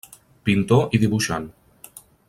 [0.49, 1.47] Pintor i dibuixant.